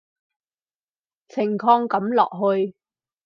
[1.27, 2.73] 情況噉落去